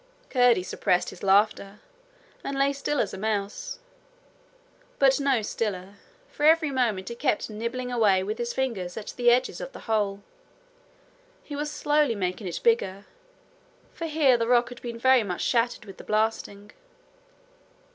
Curdie 0.31 0.63
suppressed 0.63 1.11
his 1.11 1.21
laughter, 1.21 1.79
and 2.43 2.57
lay 2.57 2.73
still 2.73 2.99
as 2.99 3.13
a 3.13 3.19
mouse 3.19 3.77
but 4.97 5.19
no 5.19 5.43
stiller, 5.43 5.93
for 6.27 6.41
every 6.43 6.71
moment 6.71 7.09
he 7.09 7.13
kept 7.13 7.51
nibbling 7.51 7.91
away 7.91 8.23
with 8.23 8.39
his 8.39 8.51
fingers 8.51 8.97
at 8.97 9.13
the 9.15 9.29
edges 9.29 9.61
of 9.61 9.73
the 9.73 9.81
hole. 9.81 10.23
He 11.43 11.55
was 11.55 11.69
slowly 11.69 12.15
making 12.15 12.47
it 12.47 12.59
bigger, 12.63 13.05
for 13.93 14.07
here 14.07 14.37
the 14.39 14.47
rock 14.47 14.69
had 14.69 14.81
been 14.81 14.97
very 14.97 15.21
much 15.21 15.41
shattered 15.43 15.85
with 15.85 15.97
the 15.99 16.03
blasting. 16.03 16.71